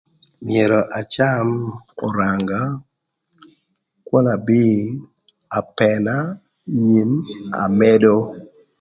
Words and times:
Myero 0.45 0.79
acam 0.99 1.47
öranga, 2.07 2.59
kwon 4.05 4.25
abir, 4.35 4.77
Apëna, 5.57 6.15
nyim, 6.83 7.11
amedo. 7.63 8.15